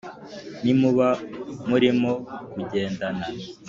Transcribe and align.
nimuba 0.63 1.07
murimo 1.69 2.11
kugendana 2.51 3.25